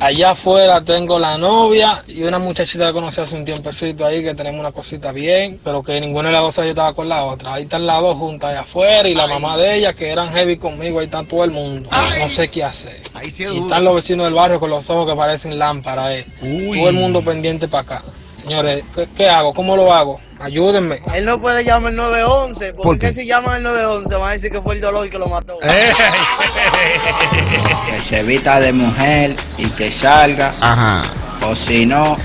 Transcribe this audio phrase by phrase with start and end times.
[0.00, 4.32] Allá afuera tengo la novia y una muchachita que conocí hace un tiempecito ahí que
[4.32, 7.54] tenemos una cosita bien, pero que ninguna de las dos estaba con la otra.
[7.54, 10.56] Ahí están las dos juntas allá afuera y la mamá de ella que eran heavy
[10.56, 11.90] conmigo, ahí está todo el mundo.
[12.20, 13.00] No sé qué hacer.
[13.24, 16.12] y están los vecinos del barrio con los ojos que parecen lámparas.
[16.12, 16.26] Eh.
[16.40, 18.04] Todo el mundo pendiente para acá.
[18.48, 18.82] Señores,
[19.14, 19.52] ¿qué, hago?
[19.52, 20.18] ¿Cómo lo hago?
[20.40, 21.02] Ayúdenme.
[21.14, 24.62] Él no puede llamar el 911, porque si llama el 911 van a decir que
[24.62, 25.58] fue el dolor que lo mató.
[27.90, 30.50] que se evita de mujer y que salga.
[30.62, 31.02] Ajá.
[31.46, 32.16] O si no,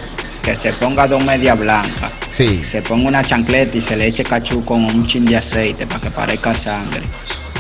[0.42, 2.14] que se ponga dos medias blancas.
[2.32, 2.64] Sí.
[2.64, 6.00] Se ponga una chancleta y se le eche cachú con un chin de aceite para
[6.00, 7.04] que parezca sangre.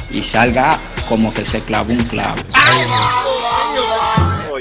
[0.10, 2.38] Y salga como que se clavó un clavo.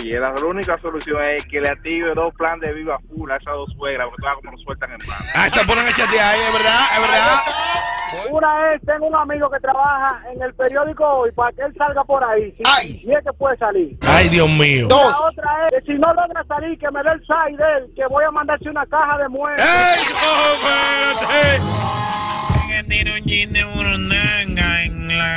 [0.02, 3.54] Oye, la única solución es que le active dos plan de viva full a esas
[3.54, 5.24] dos suegras, porque todas como lo sueltan en mano.
[5.36, 8.32] Ah, se ponen a chatear ahí, es verdad, es verdad.
[8.32, 12.02] Una es, tengo un amigo que trabaja en el periódico hoy para que él salga
[12.02, 12.52] por ahí.
[12.58, 13.04] Si, Ay.
[13.06, 13.96] es que puede salir.
[14.02, 14.88] Ay, Dios mío.
[14.90, 17.92] La otra es que si no logra salir, que me dé el side de él,
[17.94, 19.64] que voy a mandarse una caja de muertos.
[19.64, 20.02] ¡Ey,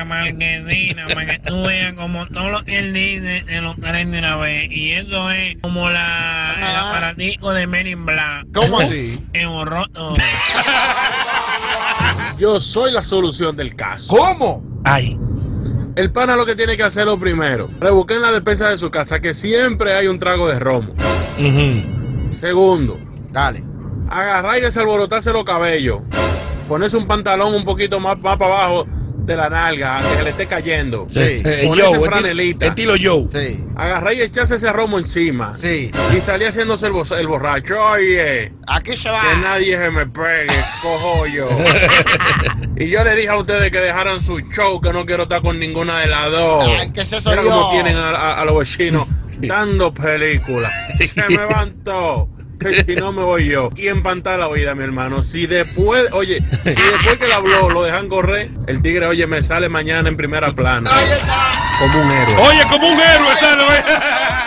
[0.05, 4.19] marquesina para que tú veas como todo lo que él dice se lo traen de
[4.19, 4.69] una vez.
[4.71, 8.47] Y eso es como la, el aparatico de Men in Black.
[8.53, 9.21] ¿Cómo así?
[9.33, 10.13] En roto.
[12.37, 14.15] Yo soy la solución del caso.
[14.15, 14.63] ¿Cómo?
[14.85, 15.17] Ay.
[15.95, 18.91] El pana lo que tiene que hacer lo primero, rebuscar en la despensa de su
[18.91, 20.93] casa que siempre hay un trago de romo.
[22.29, 22.99] Segundo,
[23.31, 23.63] dale.
[24.09, 26.01] Agarrar y desalborotarse los cabellos
[26.67, 28.87] ponerse un pantalón un poquito más, más para abajo
[29.25, 31.07] de la nalga, que se le esté cayendo.
[31.09, 31.41] Sí.
[31.43, 31.69] Eh,
[32.05, 32.67] franelita.
[32.67, 33.25] Estilo yo.
[33.31, 33.59] Sí.
[33.75, 35.55] Agarrar y echarse ese romo encima.
[35.55, 35.91] Sí.
[36.15, 37.75] Y salía haciéndose el, borracho.
[37.79, 38.53] Oye.
[38.67, 39.21] Aquí se va.
[39.21, 40.47] Que nadie se me pegue,
[40.81, 41.47] cojo yo.
[42.77, 45.59] y yo le dije a ustedes que dejaran su show, que no quiero estar con
[45.59, 46.63] ninguna de las dos.
[46.63, 49.07] Ay, que se soy como tienen a, los vecinos
[49.39, 50.71] dando películas.
[50.99, 52.34] Se me levantó que
[52.71, 53.69] si no me voy yo.
[53.75, 55.23] Y en la oída, mi hermano.
[55.23, 59.41] Si después, oye, si después que la habló lo dejan correr, el tigre, oye, me
[59.41, 60.89] sale mañana en primera plana.
[61.79, 62.35] Como un héroe.
[62.39, 64.44] Oye, como un héroe, sale.